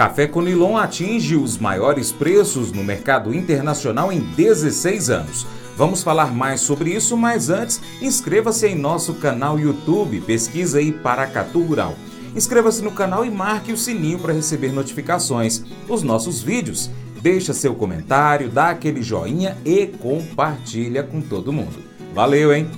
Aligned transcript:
Café 0.00 0.26
Conilon 0.26 0.78
atinge 0.78 1.36
os 1.36 1.58
maiores 1.58 2.10
preços 2.10 2.72
no 2.72 2.82
mercado 2.82 3.34
internacional 3.34 4.10
em 4.10 4.18
16 4.18 5.10
anos. 5.10 5.46
Vamos 5.76 6.02
falar 6.02 6.32
mais 6.32 6.62
sobre 6.62 6.94
isso, 6.94 7.18
mas 7.18 7.50
antes, 7.50 7.82
inscreva-se 8.00 8.66
em 8.66 8.74
nosso 8.74 9.12
canal 9.12 9.60
YouTube, 9.60 10.22
pesquisa 10.22 10.78
aí 10.78 10.90
Paracatu 10.90 11.60
Rural. 11.60 11.94
Inscreva-se 12.34 12.80
no 12.80 12.92
canal 12.92 13.26
e 13.26 13.30
marque 13.30 13.74
o 13.74 13.76
sininho 13.76 14.18
para 14.18 14.32
receber 14.32 14.72
notificações 14.72 15.62
dos 15.86 16.02
nossos 16.02 16.40
vídeos. 16.40 16.90
Deixa 17.20 17.52
seu 17.52 17.74
comentário, 17.74 18.48
dá 18.48 18.70
aquele 18.70 19.02
joinha 19.02 19.54
e 19.66 19.86
compartilha 19.86 21.02
com 21.02 21.20
todo 21.20 21.52
mundo. 21.52 21.76
Valeu, 22.14 22.54
hein? 22.54 22.70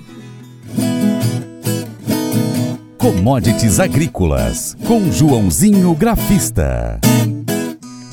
Commodities 2.99 3.79
Agrícolas, 3.79 4.77
com 4.89 5.11
Joãozinho 5.13 5.95
Grafista. 5.95 7.01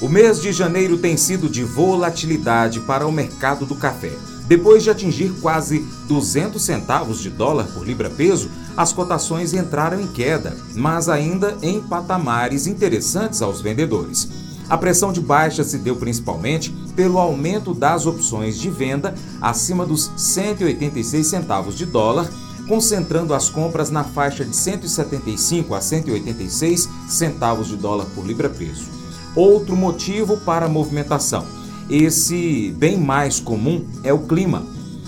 O 0.09 0.11
mês 0.11 0.41
de 0.41 0.51
janeiro 0.51 0.97
tem 0.97 1.15
sido 1.15 1.47
de 1.47 1.63
volatilidade 1.63 2.79
para 2.79 3.05
o 3.05 3.11
mercado 3.11 3.63
do 3.63 3.75
café. 3.75 4.11
Depois 4.47 4.81
de 4.81 4.89
atingir 4.89 5.31
quase 5.39 5.85
200 6.07 6.59
centavos 6.59 7.21
de 7.21 7.29
dólar 7.29 7.67
por 7.75 7.85
libra-peso, 7.85 8.49
as 8.75 8.91
cotações 8.91 9.53
entraram 9.53 10.01
em 10.01 10.07
queda, 10.07 10.57
mas 10.73 11.09
ainda 11.09 11.55
em 11.61 11.79
patamares 11.79 12.65
interessantes 12.65 13.43
aos 13.43 13.61
vendedores. 13.61 14.27
A 14.67 14.75
pressão 14.75 15.13
de 15.13 15.21
baixa 15.21 15.63
se 15.63 15.77
deu 15.77 15.95
principalmente 15.95 16.71
pelo 16.95 17.19
aumento 17.19 17.71
das 17.71 18.07
opções 18.07 18.57
de 18.57 18.67
venda 18.67 19.13
acima 19.39 19.85
dos 19.85 20.11
186 20.17 21.27
centavos 21.27 21.77
de 21.77 21.85
dólar 21.85 22.27
concentrando 22.67 23.33
as 23.33 23.47
compras 23.47 23.91
na 23.91 24.03
faixa 24.03 24.43
de 24.43 24.55
175 24.55 25.73
a 25.75 25.81
186 25.81 26.89
centavos 27.07 27.67
de 27.67 27.75
dólar 27.75 28.05
por 28.15 28.25
libra-peso. 28.25 28.98
Outro 29.35 29.75
motivo 29.75 30.37
para 30.37 30.65
a 30.65 30.69
movimentação, 30.69 31.45
esse 31.89 32.73
bem 32.77 32.97
mais 32.97 33.39
comum, 33.39 33.85
é 34.03 34.11
o 34.11 34.19
clima. 34.19 34.65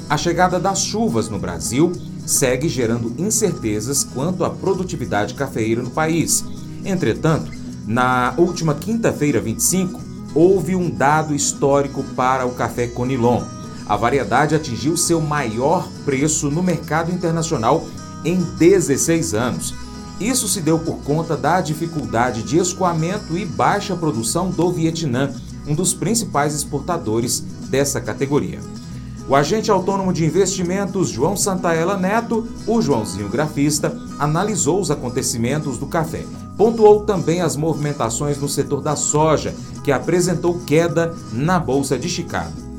A 0.09 0.17
chegada 0.17 0.59
das 0.59 0.83
chuvas 0.83 1.29
no 1.29 1.39
Brasil 1.39 1.91
segue 2.25 2.69
gerando 2.69 3.13
incertezas 3.17 4.03
quanto 4.03 4.43
à 4.43 4.49
produtividade 4.49 5.33
cafeeira 5.33 5.81
no 5.81 5.89
país. 5.89 6.43
Entretanto, 6.85 7.51
na 7.87 8.33
última 8.37 8.75
quinta-feira, 8.75 9.41
25, 9.41 9.99
houve 10.35 10.75
um 10.75 10.89
dado 10.89 11.35
histórico 11.35 12.03
para 12.15 12.45
o 12.45 12.53
café 12.53 12.87
Conilon 12.87 13.43
a 13.91 13.97
variedade 13.97 14.55
atingiu 14.55 14.95
seu 14.95 15.19
maior 15.19 15.85
preço 16.05 16.49
no 16.49 16.63
mercado 16.63 17.11
internacional 17.11 17.85
em 18.23 18.37
16 18.57 19.33
anos. 19.33 19.73
Isso 20.21 20.47
se 20.47 20.61
deu 20.61 20.77
por 20.77 20.97
conta 20.97 21.35
da 21.35 21.59
dificuldade 21.61 22.43
de 22.43 22.59
escoamento 22.59 23.35
e 23.35 23.43
baixa 23.43 23.95
produção 23.95 24.51
do 24.51 24.71
Vietnã, 24.71 25.33
um 25.65 25.73
dos 25.73 25.95
principais 25.95 26.53
exportadores 26.53 27.43
dessa 27.71 27.99
categoria. 27.99 28.59
O 29.27 29.35
agente 29.35 29.71
autônomo 29.71 30.13
de 30.13 30.23
investimentos 30.23 31.09
João 31.09 31.35
Santaella 31.35 31.97
Neto, 31.97 32.47
o 32.67 32.79
Joãozinho 32.83 33.29
Grafista, 33.29 33.97
analisou 34.19 34.79
os 34.79 34.91
acontecimentos 34.91 35.79
do 35.79 35.87
café. 35.87 36.23
Pontuou 36.55 37.03
também 37.03 37.41
as 37.41 37.55
movimentações 37.55 38.37
no 38.37 38.47
setor 38.47 38.79
da 38.79 38.95
soja, 38.95 39.55
que 39.83 39.91
apresentou 39.91 40.59
queda 40.67 41.15
na 41.33 41.57
Bolsa 41.57 41.97
de 41.97 42.07
Chicago. 42.07 42.70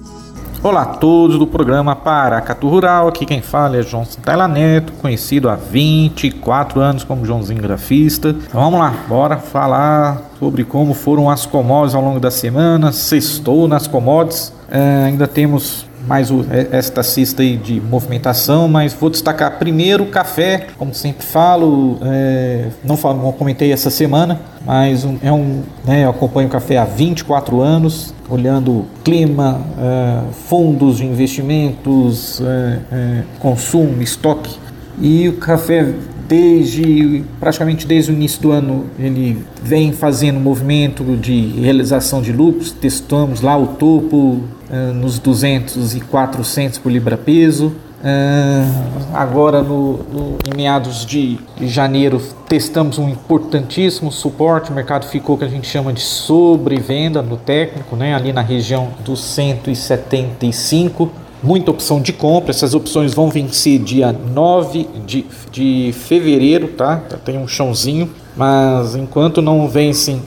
Olá 0.64 0.82
a 0.82 0.86
todos 0.86 1.40
do 1.40 1.44
programa 1.44 1.96
Paracatu 1.96 2.68
Rural, 2.68 3.08
aqui 3.08 3.26
quem 3.26 3.42
fala 3.42 3.78
é 3.78 3.82
João 3.82 4.04
Santella 4.04 4.46
Neto, 4.46 4.92
conhecido 4.92 5.50
há 5.50 5.56
24 5.56 6.80
anos 6.80 7.02
como 7.02 7.26
Joãozinho 7.26 7.60
Grafista. 7.60 8.28
Então 8.28 8.60
vamos 8.60 8.78
lá, 8.78 8.94
bora 9.08 9.38
falar 9.38 10.22
sobre 10.38 10.62
como 10.62 10.94
foram 10.94 11.28
as 11.28 11.44
commodities 11.44 11.96
ao 11.96 12.02
longo 12.02 12.20
da 12.20 12.30
semana, 12.30 12.92
sextou 12.92 13.66
nas 13.66 13.88
commodities, 13.88 14.52
é, 14.70 15.06
ainda 15.06 15.26
temos 15.26 15.84
mais 16.06 16.30
o, 16.30 16.44
é, 16.50 16.68
esta 16.72 17.02
cesta 17.02 17.42
aí 17.42 17.56
de 17.56 17.80
movimentação, 17.80 18.68
mas 18.68 18.92
vou 18.92 19.10
destacar 19.10 19.58
primeiro 19.58 20.04
o 20.04 20.06
café, 20.06 20.66
como 20.76 20.94
sempre 20.94 21.24
falo, 21.24 21.98
é, 22.02 22.68
não, 22.84 22.96
falo, 22.96 23.22
não 23.22 23.32
comentei 23.32 23.72
essa 23.72 23.90
semana, 23.90 24.40
mas 24.64 25.04
um, 25.04 25.18
é 25.22 25.32
um, 25.32 25.62
né, 25.84 26.04
eu 26.04 26.10
acompanho 26.10 26.48
o 26.48 26.50
café 26.50 26.78
há 26.78 26.84
24 26.84 27.60
anos, 27.60 28.14
olhando 28.28 28.86
clima, 29.04 29.60
é, 29.78 30.32
fundos 30.48 30.98
de 30.98 31.06
investimentos, 31.06 32.40
é, 32.40 32.78
é, 32.90 33.22
consumo, 33.38 34.02
estoque, 34.02 34.58
e 35.00 35.28
o 35.28 35.34
café 35.34 35.92
desde 36.28 37.24
praticamente 37.40 37.86
desde 37.86 38.10
o 38.10 38.14
início 38.14 38.40
do 38.40 38.52
ano 38.52 38.86
ele 38.98 39.44
vem 39.62 39.92
fazendo 39.92 40.38
movimento 40.38 41.04
de 41.16 41.46
realização 41.60 42.22
de 42.22 42.32
lucros, 42.32 42.72
testamos 42.72 43.40
lá 43.40 43.56
o 43.56 43.68
topo 43.68 44.16
uh, 44.16 44.92
nos 44.94 45.18
200 45.18 45.94
e 45.94 46.00
400 46.00 46.78
por 46.78 46.90
libra 46.90 47.16
peso. 47.16 47.72
Uh, 48.02 49.14
agora 49.14 49.62
no, 49.62 49.98
no, 49.98 50.38
em 50.44 50.56
meados 50.56 51.06
de, 51.06 51.38
janeiro 51.60 52.20
testamos 52.48 52.98
um 52.98 53.08
importantíssimo 53.08 54.10
suporte, 54.10 54.72
o 54.72 54.74
mercado 54.74 55.06
ficou 55.06 55.38
que 55.38 55.44
a 55.44 55.48
gente 55.48 55.68
chama 55.68 55.92
de 55.92 56.00
sobrevenda 56.00 57.22
no 57.22 57.36
técnico, 57.36 57.94
né, 57.94 58.12
ali 58.12 58.32
na 58.32 58.40
região 58.40 58.88
dos 59.04 59.22
175 59.22 61.21
muita 61.42 61.70
opção 61.70 62.00
de 62.00 62.12
compra. 62.12 62.50
Essas 62.50 62.74
opções 62.74 63.12
vão 63.14 63.28
vencer 63.28 63.78
dia 63.78 64.12
9 64.12 64.88
de, 65.04 65.26
de 65.50 65.92
fevereiro, 65.92 66.68
tá? 66.68 67.02
Tem 67.24 67.38
um 67.38 67.48
chãozinho, 67.48 68.10
mas 68.36 68.94
enquanto 68.94 69.42
não 69.42 69.68
vencem, 69.68 70.22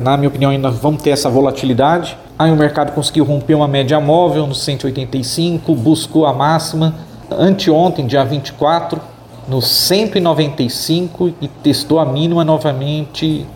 na 0.00 0.16
minha 0.16 0.28
opinião, 0.28 0.50
ainda 0.50 0.70
vamos 0.70 1.02
ter 1.02 1.10
essa 1.10 1.28
volatilidade. 1.28 2.16
Aí 2.38 2.50
o 2.50 2.56
mercado 2.56 2.92
conseguiu 2.92 3.24
romper 3.24 3.54
uma 3.54 3.68
média 3.68 3.98
móvel 4.00 4.46
no 4.46 4.54
185, 4.54 5.74
buscou 5.74 6.26
a 6.26 6.32
máxima 6.32 6.94
anteontem, 7.30 8.06
dia 8.06 8.24
24, 8.24 9.00
no 9.48 9.62
195 9.62 11.32
e 11.40 11.48
testou 11.48 11.98
a 11.98 12.04
mínima 12.04 12.44
novamente 12.44 13.46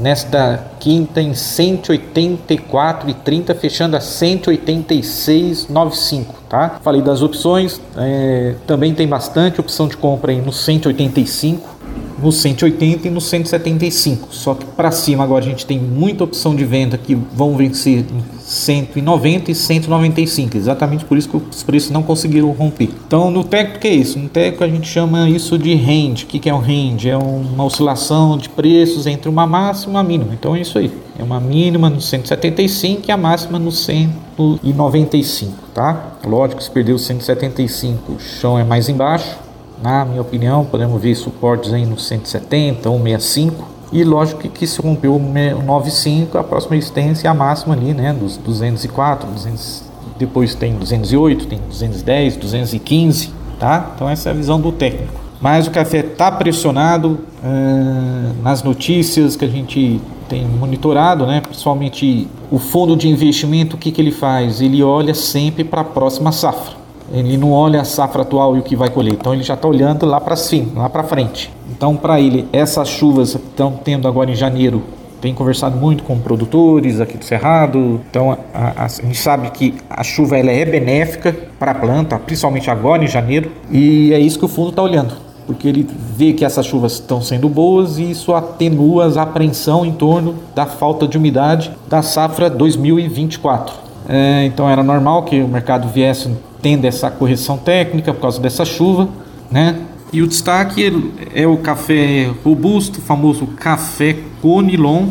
nesta 0.00 0.64
quinta 0.80 1.20
em 1.20 1.32
184,30, 1.32 3.54
fechando 3.54 3.96
a 3.96 4.00
186,95, 4.00 6.26
tá? 6.48 6.80
Falei 6.82 7.02
das 7.02 7.22
opções, 7.22 7.80
é, 7.96 8.56
também 8.66 8.92
tem 8.94 9.06
bastante 9.06 9.60
opção 9.60 9.86
de 9.86 9.96
compra 9.96 10.32
aí 10.32 10.40
no 10.40 10.52
185, 10.52 11.78
no 12.22 12.30
180 12.30 13.08
e 13.08 13.10
no 13.10 13.20
175. 13.20 14.28
Só 14.30 14.54
que 14.54 14.64
para 14.64 14.90
cima 14.90 15.24
agora 15.24 15.44
a 15.44 15.48
gente 15.48 15.66
tem 15.66 15.78
muita 15.78 16.24
opção 16.24 16.54
de 16.54 16.64
venda 16.64 16.98
que 16.98 17.14
vão 17.14 17.56
vencer 17.56 18.04
em 18.12 18.22
190 18.40 19.50
e 19.50 19.54
195. 19.54 20.56
Exatamente 20.56 21.04
por 21.04 21.16
isso 21.16 21.28
que 21.28 21.36
os 21.36 21.62
preços 21.62 21.90
não 21.90 22.02
conseguiram 22.02 22.50
romper. 22.50 22.90
Então 23.06 23.30
no 23.30 23.44
técnico 23.44 23.80
que 23.80 23.88
é 23.88 23.94
isso? 23.94 24.18
No 24.18 24.28
técnico 24.28 24.64
a 24.64 24.68
gente 24.68 24.88
chama 24.88 25.28
isso 25.28 25.58
de 25.58 25.74
range. 25.74 26.24
O 26.24 26.26
que 26.26 26.48
é 26.48 26.54
um 26.54 26.58
range? 26.58 27.08
É 27.08 27.16
uma 27.16 27.64
oscilação 27.64 28.36
de 28.36 28.48
preços 28.48 29.06
entre 29.06 29.28
uma 29.28 29.46
máxima 29.46 29.92
e 29.92 29.96
uma 29.96 30.02
mínima. 30.02 30.34
Então 30.34 30.54
é 30.54 30.60
isso 30.60 30.78
aí. 30.78 30.90
É 31.18 31.22
uma 31.22 31.40
mínima 31.40 31.90
no 31.90 32.00
175 32.00 33.02
e 33.08 33.12
a 33.12 33.16
máxima 33.16 33.58
no 33.58 33.70
195, 33.70 35.52
tá? 35.74 36.14
Lógico, 36.24 36.62
se 36.62 36.70
perdeu 36.70 36.98
175, 36.98 38.12
o 38.12 38.18
chão 38.18 38.58
é 38.58 38.64
mais 38.64 38.88
embaixo 38.88 39.49
na 39.82 40.04
minha 40.04 40.20
opinião, 40.20 40.64
podemos 40.64 41.00
ver 41.00 41.14
suportes 41.14 41.72
aí 41.72 41.86
no 41.86 41.98
170, 41.98 42.88
165. 42.88 43.68
E 43.92 44.04
lógico 44.04 44.48
que, 44.48 44.66
se 44.66 44.80
rompeu 44.80 45.16
o 45.16 45.18
95, 45.18 46.38
a 46.38 46.44
próxima 46.44 46.76
resistência 46.76 47.26
é 47.26 47.30
a 47.30 47.34
máxima 47.34 47.74
ali, 47.74 47.92
né? 47.92 48.12
Dos 48.12 48.36
204, 48.36 49.28
200, 49.28 49.82
depois 50.18 50.54
tem 50.54 50.74
208, 50.74 51.46
tem 51.46 51.58
210, 51.68 52.36
215, 52.36 53.32
tá? 53.58 53.92
Então 53.94 54.08
essa 54.08 54.28
é 54.28 54.32
a 54.32 54.34
visão 54.34 54.60
do 54.60 54.70
técnico. 54.70 55.20
Mas 55.40 55.66
o 55.66 55.70
café 55.70 56.00
está 56.00 56.30
pressionado 56.30 57.18
uh, 57.42 58.42
nas 58.42 58.62
notícias 58.62 59.34
que 59.34 59.44
a 59.44 59.48
gente 59.48 60.00
tem 60.28 60.46
monitorado, 60.46 61.26
né? 61.26 61.40
Principalmente 61.40 62.28
o 62.50 62.58
fundo 62.58 62.94
de 62.94 63.08
investimento, 63.08 63.74
o 63.74 63.78
que, 63.78 63.90
que 63.90 64.00
ele 64.00 64.12
faz? 64.12 64.60
Ele 64.60 64.82
olha 64.82 65.14
sempre 65.14 65.64
para 65.64 65.80
a 65.80 65.84
próxima 65.84 66.30
safra. 66.30 66.79
Ele 67.12 67.36
não 67.36 67.52
olha 67.52 67.80
a 67.80 67.84
safra 67.84 68.22
atual 68.22 68.56
e 68.56 68.60
o 68.60 68.62
que 68.62 68.76
vai 68.76 68.88
colher, 68.88 69.14
então 69.14 69.34
ele 69.34 69.42
já 69.42 69.54
está 69.54 69.66
olhando 69.66 70.06
lá 70.06 70.20
para 70.20 70.36
cima, 70.36 70.82
lá 70.82 70.88
para 70.88 71.02
frente. 71.02 71.50
Então, 71.70 71.96
para 71.96 72.20
ele, 72.20 72.46
essas 72.52 72.88
chuvas 72.88 73.34
estão 73.34 73.72
tendo 73.72 74.06
agora 74.06 74.30
em 74.30 74.34
janeiro. 74.34 74.82
Tem 75.20 75.34
conversado 75.34 75.76
muito 75.76 76.02
com 76.04 76.18
produtores 76.18 77.00
aqui 77.00 77.18
do 77.18 77.24
Cerrado. 77.24 78.00
Então, 78.08 78.32
a, 78.54 78.82
a, 78.82 78.84
a 78.84 78.88
gente 78.88 79.18
sabe 79.18 79.50
que 79.50 79.74
a 79.88 80.02
chuva 80.02 80.38
ela 80.38 80.50
é 80.50 80.64
benéfica 80.64 81.34
para 81.58 81.72
a 81.72 81.74
planta, 81.74 82.18
principalmente 82.18 82.70
agora 82.70 83.04
em 83.04 83.08
janeiro. 83.08 83.50
E 83.70 84.12
é 84.14 84.18
isso 84.18 84.38
que 84.38 84.44
o 84.44 84.48
fundo 84.48 84.70
está 84.70 84.82
olhando 84.82 85.30
porque 85.46 85.66
ele 85.66 85.84
vê 86.16 86.32
que 86.32 86.44
essas 86.44 86.64
chuvas 86.64 86.92
estão 86.92 87.20
sendo 87.20 87.48
boas 87.48 87.98
e 87.98 88.08
isso 88.08 88.32
atenua 88.32 89.12
a 89.18 89.22
apreensão 89.22 89.84
em 89.84 89.90
torno 89.90 90.36
da 90.54 90.64
falta 90.64 91.08
de 91.08 91.18
umidade 91.18 91.72
da 91.88 92.02
safra 92.02 92.48
2024. 92.48 93.74
É, 94.08 94.44
então 94.44 94.70
era 94.70 94.84
normal 94.84 95.24
que 95.24 95.42
o 95.42 95.48
mercado 95.48 95.88
viesse 95.88 96.30
tendo 96.62 96.84
essa 96.84 97.10
correção 97.10 97.58
técnica 97.58 98.12
por 98.12 98.20
causa 98.20 98.40
dessa 98.40 98.64
chuva, 98.64 99.08
né? 99.50 99.80
E 100.12 100.22
o 100.22 100.26
destaque 100.26 100.92
é 101.34 101.46
o 101.46 101.56
café 101.58 102.30
robusto, 102.44 103.00
famoso 103.00 103.46
café 103.46 104.16
Conilon. 104.42 105.06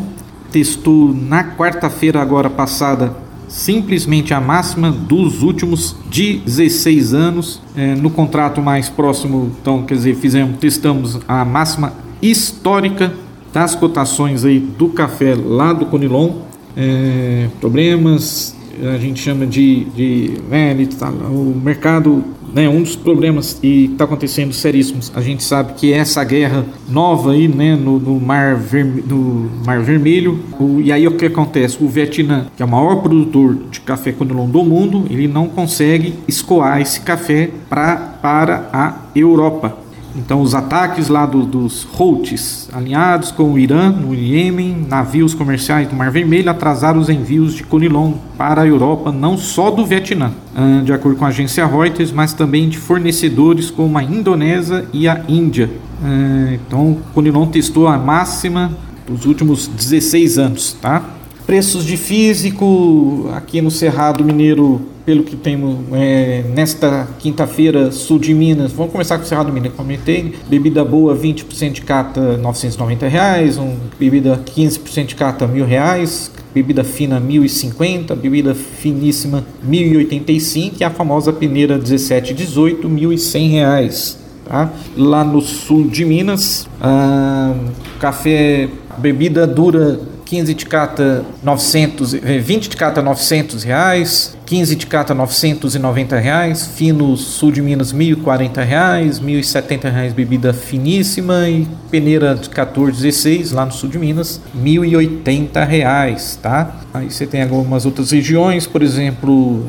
testou 0.51 1.13
na 1.13 1.44
quarta-feira 1.44 2.22
agora 2.22 2.50
passada 2.50 3.13
simplesmente 3.50 4.34
a 4.34 4.40
máxima 4.40 4.92
dos 4.92 5.42
últimos 5.42 5.96
16 6.10 7.13
anos. 7.13 7.62
É, 7.75 7.96
no 7.96 8.10
contrato 8.10 8.62
mais 8.62 8.88
próximo, 8.88 9.51
então, 9.60 9.84
quer 9.84 9.96
dizer, 9.96 10.16
fizemos, 10.16 10.57
testamos 10.60 11.19
a 11.28 11.44
máxima 11.44 11.94
histórica 12.22 13.12
das 13.51 13.75
cotações 13.75 14.46
aí 14.46 14.60
do 14.60 14.90
café 14.90 15.36
lá 15.36 15.74
do 15.74 15.88
Conilon. 15.88 16.42
É, 16.78 17.48
problemas, 17.60 18.56
a 18.81 18.98
gente 18.98 19.20
chama 19.20 19.46
de, 19.46 19.86
de 19.86 20.42
né, 20.50 20.76
tá, 20.98 21.10
o 21.10 21.54
mercado 21.64 22.24
né, 22.54 22.68
um 22.68 22.81
dos 22.81 22.96
problemas 22.96 23.60
e 23.62 23.86
está 23.86 24.06
acontecendo 24.06 24.54
seríssimos. 24.54 25.12
A 25.16 25.22
gente 25.22 25.44
sabe 25.44 25.74
que 25.74 25.94
essa 25.94 26.24
guerra 26.24 26.66
nova 26.88 27.31
aí, 27.31 27.48
né, 27.48 27.76
no, 27.76 28.00
no 28.00 28.20
mar, 28.20 28.56
Verme, 28.56 29.04
no 29.08 29.50
mar 29.66 29.81
Vermelho, 29.81 30.40
o, 30.60 30.80
e 30.81 30.92
aí 30.92 31.08
o 31.08 31.12
que 31.12 31.26
acontece? 31.26 31.78
O 31.81 31.88
Vietnã, 31.88 32.48
que 32.56 32.64
é 32.64 32.66
o 32.66 32.70
maior 32.70 32.98
produtor 32.98 33.56
de 33.70 33.81
café 33.81 34.12
conilon 34.12 34.48
do 34.48 34.64
mundo, 34.64 35.06
ele 35.10 35.28
não 35.28 35.48
consegue 35.48 36.16
escoar 36.28 36.82
esse 36.82 37.02
café 37.02 37.50
pra, 37.70 37.96
para 38.22 38.70
a 38.74 38.96
Europa. 39.16 39.88
Então, 40.16 40.42
os 40.42 40.56
ataques 40.56 41.08
lá 41.08 41.26
do, 41.26 41.44
dos 41.44 41.88
Houthis, 41.98 42.70
alinhados 42.74 43.32
com 43.32 43.54
o 43.54 43.60
Irã, 43.60 43.90
no 43.90 44.14
Iêmen, 44.14 44.86
navios 44.88 45.34
comerciais 45.34 45.88
do 45.88 45.96
Mar 45.96 46.12
Vermelho, 46.12 46.50
atrasaram 46.50 47.00
os 47.00 47.10
envios 47.10 47.54
de 47.54 47.64
conilon 47.64 48.14
para 48.38 48.62
a 48.62 48.68
Europa, 48.68 49.12
não 49.12 49.38
só 49.38 49.70
do 49.70 49.86
Vietnã, 49.86 50.32
ah, 50.56 50.82
de 50.84 50.92
acordo 50.92 51.18
com 51.18 51.26
a 51.26 51.30
agência 51.30 51.66
Reuters, 51.66 52.12
mas 52.12 52.34
também 52.34 52.70
de 52.70 52.78
fornecedores 52.78 53.70
como 53.70 53.98
a 53.98 54.04
Indonésia 54.04 54.86
e 54.92 55.08
a 55.08 55.24
Índia. 55.28 55.70
Ah, 56.04 56.54
então, 56.54 56.98
conilon 57.14 57.48
testou 57.48 57.88
a 57.88 57.98
máxima 57.98 58.72
dos 59.08 59.26
últimos 59.26 59.68
16 59.68 60.38
anos, 60.38 60.78
tá? 60.82 61.04
Preços 61.46 61.84
de 61.84 61.98
físico 61.98 63.30
aqui 63.34 63.60
no 63.60 63.72
Cerrado 63.72 64.24
Mineiro, 64.24 64.82
pelo 65.10 65.24
que 65.24 65.36
temos 65.36 65.76
é, 65.94 66.44
nesta 66.54 67.08
quinta-feira, 67.18 67.92
sul 67.92 68.20
de 68.20 68.32
Minas. 68.32 68.72
Vamos 68.72 68.92
começar 68.92 69.18
com 69.18 69.24
o 69.24 69.28
Cerrado 69.28 69.52
Mineiro, 69.52 69.76
comentei. 69.76 70.36
Bebida 70.48 70.86
boa, 70.86 71.16
20% 71.16 71.72
de 71.72 71.82
cata, 71.82 72.38
990 72.38 73.08
reais. 73.08 73.58
Um, 73.58 73.76
bebida 74.00 74.40
15% 74.46 75.08
de 75.08 75.16
cata, 75.16 75.48
mil 75.48 75.66
reais. 75.66 76.32
Bebida 76.54 76.84
fina, 76.84 77.20
1.050. 77.20 78.16
Bebida 78.16 78.54
finíssima, 78.54 79.44
1.085. 79.68 80.74
E 80.80 80.84
a 80.84 80.92
famosa 80.92 81.34
peneira 81.34 81.74
1718, 81.74 82.88
1.100 82.88 83.50
reais. 83.50 84.20
Tá? 84.46 84.72
Lá 84.96 85.24
no 85.24 85.42
sul 85.42 85.88
de 85.88 86.06
Minas, 86.06 86.68
ah, 86.80 87.56
café, 88.00 88.70
bebida 89.00 89.48
dura 89.48 90.00
15 90.30 90.54
de 90.54 90.66
cata 90.68 91.26
900, 91.42 92.14
20 92.14 92.70
de 92.70 92.78
cata 92.78 93.02
900 93.02 93.64
reais, 93.64 94.38
15 94.46 94.76
de 94.76 94.86
cata 94.86 95.16
990 95.16 96.20
reais, 96.20 96.68
fino 96.68 97.18
sul 97.18 97.52
de 97.52 97.64
Minas 97.64 97.92
1.040 97.92 98.64
reais, 98.64 99.20
1.070 99.20 99.92
reais 99.92 100.14
bebida 100.14 100.54
finíssima 100.54 101.50
e 101.50 101.68
peneira 101.90 102.36
de 102.36 102.48
14, 102.48 103.02
16 103.02 103.54
lá 103.54 103.66
no 103.66 103.72
sul 103.72 103.90
de 103.90 103.98
Minas 103.98 104.40
1.080 104.56 105.66
reais, 105.66 106.38
tá? 106.40 106.75
Aí 106.94 107.10
você 107.10 107.25
tem 107.25 107.42
algumas 107.42 107.88
outras 107.88 108.12
regiões, 108.12 108.68
por 108.68 108.84
exemplo, 108.84 109.66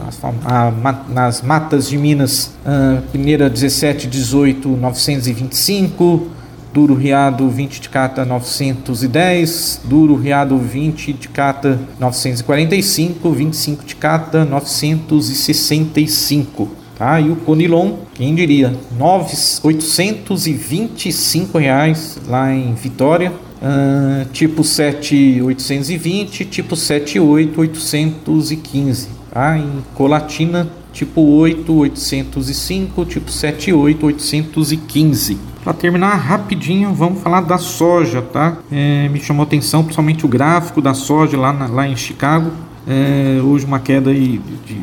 nas 1.09 1.41
matas 1.41 1.89
de 1.89 1.97
Minas, 1.97 2.53
a 2.67 3.01
peneira 3.11 3.49
17, 3.49 4.06
18, 4.06 4.69
925 4.69 6.40
Duro 6.72 6.94
Riado 6.94 7.49
20 7.49 7.81
de 7.81 7.88
cata 7.88 8.25
910, 8.25 9.81
Duro 9.84 10.14
Riado 10.14 10.56
20 10.56 11.12
de 11.12 11.28
cata 11.28 11.81
945, 11.99 13.32
25 13.32 13.84
de 13.84 13.96
cata 13.96 14.44
965. 14.44 16.69
Tá? 16.96 17.20
E 17.20 17.28
o 17.31 17.37
Conilon, 17.37 17.94
quem 18.14 18.34
diria, 18.34 18.75
9, 18.99 19.37
825 19.62 21.58
reais 21.58 22.19
lá 22.28 22.52
em 22.52 22.75
Vitória. 22.75 23.32
Uh, 23.62 24.25
tipo 24.32 24.64
7 24.64 25.43
820, 25.43 26.46
tipo 26.46 26.75
7 26.76 27.20
8 27.20 27.61
815. 27.61 29.08
Tá? 29.32 29.58
Em 29.58 29.84
Colatina, 29.94 30.67
tipo 30.93 31.21
8 31.21 31.73
805, 31.73 33.05
tipo 33.05 33.31
7 33.31 33.73
8 33.73 34.07
815. 34.07 35.39
Para 35.63 35.75
terminar 35.75 36.15
rapidinho, 36.17 36.95
vamos 36.95 37.23
falar 37.23 37.43
da 37.43 37.59
soja, 37.59 38.23
tá? 38.23 38.59
É, 38.73 39.09
me 39.09 39.21
chamou 39.21 39.43
atenção 39.43 39.83
principalmente 39.83 40.25
o 40.25 40.29
gráfico 40.29 40.81
da 40.81 40.95
soja 40.95 41.37
lá, 41.37 41.53
na, 41.53 41.67
lá 41.67 41.87
em 41.87 41.97
Chicago. 41.97 42.51
É, 42.89 43.41
hoje 43.43 43.67
uma 43.67 43.79
queda 43.79 44.13
de, 44.13 44.39
de 44.39 44.81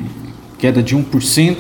queda 0.57 0.83
de 0.83 0.95
1%, 0.95 1.57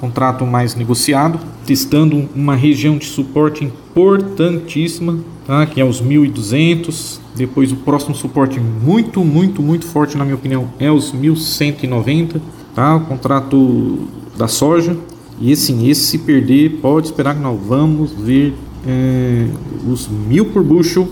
contrato 0.00 0.46
mais 0.46 0.74
negociado, 0.74 1.40
testando 1.66 2.28
uma 2.34 2.54
região 2.54 2.96
de 2.96 3.06
suporte 3.06 3.64
importantíssima, 3.64 5.18
tá? 5.46 5.66
Que 5.66 5.80
é 5.80 5.84
os 5.84 6.00
1.200. 6.00 7.18
Depois 7.34 7.72
o 7.72 7.76
próximo 7.76 8.14
suporte 8.14 8.60
muito, 8.60 9.24
muito, 9.24 9.62
muito 9.62 9.86
forte 9.86 10.16
na 10.16 10.24
minha 10.24 10.36
opinião 10.36 10.68
é 10.78 10.90
os 10.90 11.12
1.190, 11.12 12.40
tá? 12.80 12.96
O 12.96 13.00
contrato 13.00 14.08
da 14.38 14.48
soja 14.48 14.96
e 15.38 15.52
assim, 15.52 15.88
esse 15.88 16.02
se 16.02 16.18
perder, 16.18 16.78
pode 16.82 17.08
esperar 17.08 17.34
que 17.34 17.42
nós 17.42 17.58
vamos 17.60 18.12
ver 18.12 18.54
é, 18.86 19.46
os 19.86 20.08
mil 20.08 20.46
por 20.46 20.62
bushel 20.62 21.08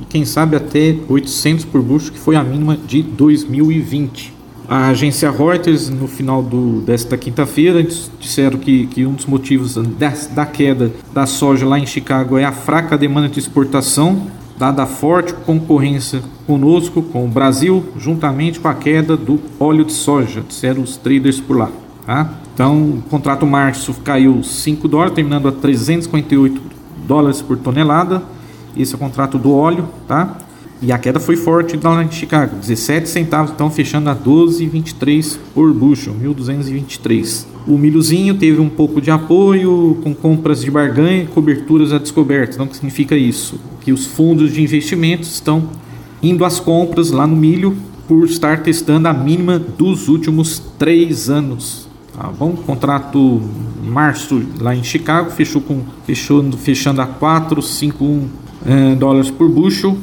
e 0.00 0.04
quem 0.06 0.24
sabe 0.24 0.56
até 0.56 0.96
800 1.08 1.66
por 1.66 1.82
bushel, 1.82 2.12
que 2.12 2.18
foi 2.18 2.34
a 2.34 2.42
mínima 2.42 2.76
de 2.76 3.02
2020. 3.02 4.32
A 4.68 4.88
agência 4.88 5.30
Reuters, 5.30 5.90
no 5.90 6.06
final 6.06 6.42
do, 6.42 6.80
desta 6.80 7.16
quinta-feira, 7.18 7.86
disseram 8.18 8.58
que, 8.58 8.86
que 8.86 9.04
um 9.04 9.12
dos 9.12 9.26
motivos 9.26 9.74
da, 9.74 10.12
da 10.34 10.46
queda 10.46 10.92
da 11.12 11.26
soja 11.26 11.66
lá 11.66 11.78
em 11.78 11.84
Chicago 11.84 12.38
é 12.38 12.44
a 12.44 12.52
fraca 12.52 12.96
demanda 12.96 13.28
de 13.28 13.38
exportação, 13.38 14.28
dada 14.58 14.82
a 14.82 14.86
forte 14.86 15.34
concorrência 15.34 16.22
conosco, 16.46 17.02
com 17.02 17.24
o 17.24 17.28
Brasil, 17.28 17.84
juntamente 17.96 18.60
com 18.60 18.68
a 18.68 18.74
queda 18.74 19.16
do 19.16 19.40
óleo 19.58 19.84
de 19.84 19.92
soja, 19.92 20.42
disseram 20.46 20.82
os 20.82 20.96
traders 20.96 21.40
por 21.40 21.56
lá. 21.56 21.70
Tá? 22.06 22.30
Então, 22.54 22.82
o 22.82 23.02
contrato 23.08 23.46
março 23.46 23.94
caiu 24.04 24.42
5 24.42 24.86
dólares, 24.88 25.14
terminando 25.14 25.48
a 25.48 25.52
358 25.52 26.60
dólares 27.06 27.40
por 27.40 27.56
tonelada. 27.56 28.22
Esse 28.76 28.94
é 28.94 28.96
o 28.96 28.98
contrato 28.98 29.38
do 29.38 29.54
óleo, 29.54 29.88
tá? 30.08 30.36
E 30.82 30.90
a 30.90 30.98
queda 30.98 31.20
foi 31.20 31.36
forte 31.36 31.78
lá 31.80 32.02
em 32.02 32.10
Chicago, 32.10 32.56
17 32.56 33.08
centavos, 33.08 33.52
então 33.52 33.70
fechando 33.70 34.10
a 34.10 34.16
12,23 34.16 35.38
por 35.54 35.72
bushel, 35.72 36.12
1.223. 36.20 37.46
O 37.68 37.78
milhozinho 37.78 38.34
teve 38.34 38.60
um 38.60 38.68
pouco 38.68 39.00
de 39.00 39.08
apoio 39.08 39.96
com 40.02 40.12
compras 40.12 40.60
de 40.62 40.70
barganha 40.72 41.22
e 41.22 41.26
coberturas 41.26 41.92
a 41.92 41.98
descoberta. 41.98 42.54
Então, 42.54 42.66
o 42.66 42.68
que 42.68 42.74
significa 42.74 43.16
isso? 43.16 43.60
Que 43.80 43.92
os 43.92 44.06
fundos 44.06 44.52
de 44.52 44.60
investimentos 44.60 45.32
estão 45.32 45.68
indo 46.20 46.44
às 46.44 46.58
compras 46.58 47.12
lá 47.12 47.28
no 47.28 47.36
milho 47.36 47.76
por 48.08 48.24
estar 48.24 48.64
testando 48.64 49.06
a 49.06 49.12
mínima 49.12 49.60
dos 49.60 50.08
últimos 50.08 50.60
três 50.76 51.30
anos. 51.30 51.88
Tá 52.12 52.26
bom? 52.26 52.56
Contrato 52.56 53.40
março 53.84 54.42
lá 54.60 54.74
em 54.74 54.82
Chicago 54.82 55.30
fechou 55.30 55.62
com 55.62 55.82
fechou, 56.04 56.42
fechando 56.52 57.00
a 57.00 57.06
451 57.06 58.28
é, 58.66 58.94
dólares 58.96 59.30
por 59.30 59.48
bushel. 59.48 59.96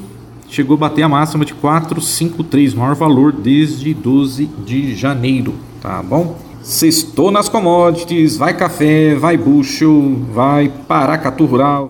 Chegou 0.50 0.76
a 0.76 0.80
bater 0.80 1.04
a 1.04 1.10
máxima 1.10 1.46
de 1.46 1.54
453, 1.54 2.74
maior 2.74 2.96
valor 2.96 3.32
desde 3.32 3.94
12 3.94 4.46
de 4.66 4.96
janeiro, 4.96 5.54
tá 5.80 6.02
bom? 6.02 6.38
Sextou 6.64 7.30
nas 7.30 7.48
commodities, 7.48 8.36
vai 8.36 8.58
café, 8.58 9.14
vai 9.14 9.38
bushel, 9.38 10.16
vai 10.34 10.72
paracatu 10.88 11.46
rural. 11.46 11.90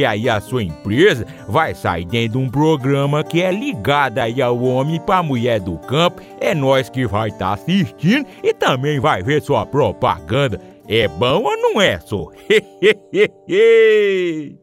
porque 0.01 0.05
aí 0.05 0.27
a 0.27 0.41
sua 0.41 0.63
empresa 0.63 1.27
vai 1.47 1.75
sair 1.75 2.05
dentro 2.05 2.39
de 2.39 2.45
um 2.45 2.49
programa 2.49 3.23
que 3.23 3.39
é 3.41 3.51
ligado 3.51 4.17
aí 4.17 4.41
ao 4.41 4.59
homem 4.59 4.99
para 4.99 5.21
mulher 5.21 5.59
do 5.59 5.77
campo. 5.77 6.21
É 6.39 6.55
nós 6.55 6.89
que 6.89 7.05
vai 7.05 7.29
estar 7.29 7.49
tá 7.49 7.53
assistindo 7.53 8.25
e 8.43 8.51
também 8.53 8.99
vai 8.99 9.21
ver 9.21 9.43
sua 9.43 9.63
propaganda. 9.65 10.59
É 10.87 11.07
bom 11.07 11.43
ou 11.43 11.55
não 11.55 11.79
é, 11.79 11.99
só? 11.99 12.31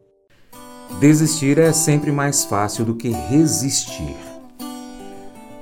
Desistir 0.99 1.57
é 1.57 1.71
sempre 1.71 2.11
mais 2.11 2.43
fácil 2.43 2.83
do 2.83 2.95
que 2.95 3.07
resistir. 3.09 4.15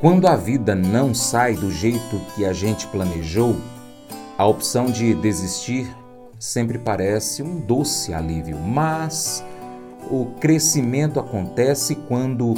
Quando 0.02 0.28
a 0.28 0.36
vida 0.36 0.74
não 0.74 1.14
sai 1.14 1.54
do 1.54 1.70
jeito 1.70 2.20
que 2.36 2.44
a 2.46 2.54
gente 2.54 2.88
planejou, 2.88 3.56
a 4.38 4.46
opção 4.46 4.88
de 4.88 5.14
desistir 5.16 5.88
sempre 6.40 6.78
parece 6.78 7.42
um 7.42 7.60
doce 7.60 8.14
alívio, 8.14 8.60
mas 8.60 9.44
o 10.10 10.34
crescimento 10.40 11.20
acontece 11.20 11.96
quando 11.96 12.54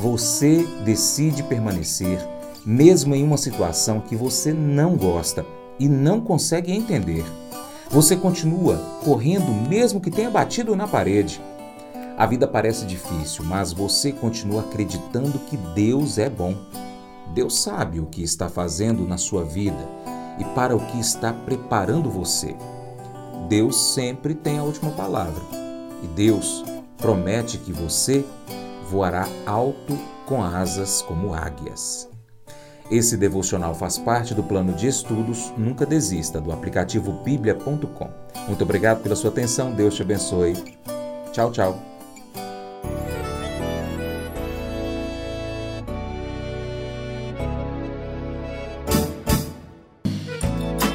você 0.00 0.66
decide 0.84 1.42
permanecer, 1.42 2.18
mesmo 2.64 3.14
em 3.14 3.22
uma 3.22 3.36
situação 3.36 4.00
que 4.00 4.16
você 4.16 4.52
não 4.52 4.96
gosta 4.96 5.44
e 5.78 5.88
não 5.88 6.20
consegue 6.20 6.72
entender. 6.72 7.24
Você 7.90 8.16
continua 8.16 8.76
correndo 9.04 9.50
mesmo 9.68 10.00
que 10.00 10.10
tenha 10.10 10.30
batido 10.30 10.74
na 10.74 10.88
parede. 10.88 11.40
A 12.16 12.26
vida 12.26 12.46
parece 12.46 12.86
difícil, 12.86 13.44
mas 13.44 13.72
você 13.72 14.12
continua 14.12 14.62
acreditando 14.62 15.38
que 15.40 15.56
Deus 15.56 16.18
é 16.18 16.30
bom. 16.30 16.54
Deus 17.34 17.60
sabe 17.60 18.00
o 18.00 18.06
que 18.06 18.22
está 18.22 18.48
fazendo 18.48 19.06
na 19.06 19.18
sua 19.18 19.44
vida 19.44 19.88
e 20.38 20.44
para 20.54 20.74
o 20.74 20.86
que 20.86 21.00
está 21.00 21.32
preparando 21.32 22.08
você. 22.10 22.54
Deus 23.48 23.92
sempre 23.92 24.34
tem 24.34 24.58
a 24.58 24.62
última 24.62 24.90
palavra 24.92 25.42
e 26.02 26.06
Deus 26.06 26.64
promete 27.02 27.58
que 27.58 27.72
você 27.72 28.24
voará 28.88 29.26
alto 29.44 29.98
com 30.24 30.42
asas 30.42 31.02
como 31.02 31.34
águias. 31.34 32.08
Esse 32.90 33.16
devocional 33.16 33.74
faz 33.74 33.98
parte 33.98 34.34
do 34.34 34.42
plano 34.42 34.72
de 34.72 34.86
estudos 34.86 35.52
Nunca 35.56 35.84
Desista 35.84 36.40
do 36.40 36.52
aplicativo 36.52 37.12
bíblia.com. 37.24 38.10
Muito 38.46 38.62
obrigado 38.62 39.02
pela 39.02 39.16
sua 39.16 39.30
atenção, 39.30 39.72
Deus 39.72 39.94
te 39.94 40.02
abençoe. 40.02 40.54
Tchau, 41.32 41.50
tchau. 41.50 41.91